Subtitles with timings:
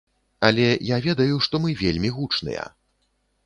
[0.47, 2.69] Але я ведаю, што мы вельмі гучныя.